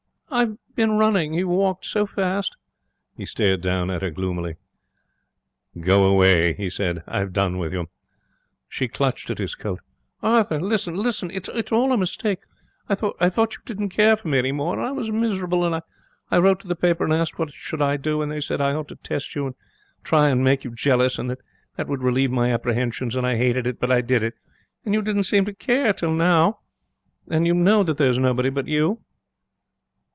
'I've 0.33 0.57
been 0.75 0.91
running. 0.91 1.33
You 1.33 1.49
walked 1.49 1.83
so 1.85 2.05
fast.' 2.05 2.55
He 3.17 3.25
stared 3.25 3.61
down 3.61 3.89
at 3.91 4.01
her 4.01 4.09
gloomily. 4.09 4.55
'Go 5.77 6.05
away,' 6.05 6.53
he 6.53 6.69
said. 6.69 7.03
'I've 7.05 7.33
done 7.33 7.57
with 7.57 7.73
you.' 7.73 7.89
She 8.69 8.87
clutched 8.87 9.29
at 9.29 9.39
his 9.39 9.55
coat. 9.55 9.81
'Arthur, 10.23 10.61
listen 10.61 10.95
listen! 10.95 11.29
It's 11.31 11.49
all 11.73 11.91
a 11.91 11.97
mistake. 11.97 12.39
I 12.87 12.95
thought 12.95 13.21
you 13.21 13.29
you 13.59 13.65
didn't 13.65 13.89
care 13.89 14.15
for 14.15 14.29
me 14.29 14.37
any 14.37 14.53
more, 14.53 14.73
and 14.79 14.87
I 14.87 14.93
was 14.93 15.11
miserable, 15.11 15.65
and 15.65 15.83
I 16.31 16.37
wrote 16.39 16.61
to 16.61 16.67
the 16.69 16.77
paper 16.77 17.03
and 17.03 17.11
asked 17.11 17.37
what 17.37 17.51
should 17.53 17.81
I 17.81 17.97
do, 17.97 18.21
and 18.21 18.31
they 18.31 18.39
said 18.39 18.61
I 18.61 18.71
ought 18.73 18.87
to 18.87 18.95
test 18.95 19.35
you 19.35 19.47
and 19.47 19.55
try 20.01 20.29
and 20.29 20.41
make 20.41 20.63
you 20.63 20.71
jealous, 20.71 21.19
and 21.19 21.29
that 21.29 21.39
that 21.75 21.89
would 21.89 22.01
relieve 22.03 22.31
my 22.31 22.53
apprehensions. 22.53 23.15
And 23.17 23.27
I 23.27 23.35
hated 23.35 23.67
it, 23.67 23.81
but 23.81 23.91
I 23.91 23.99
did 23.99 24.23
it, 24.23 24.35
and 24.85 24.93
you 24.93 25.01
didn't 25.01 25.23
seem 25.23 25.43
to 25.43 25.53
care 25.53 25.91
till 25.91 26.13
now. 26.13 26.59
And 27.29 27.45
you 27.45 27.53
know 27.53 27.83
that 27.83 27.97
there's 27.97 28.17
nobody 28.17 28.49
but 28.49 28.67
you.' 28.67 29.01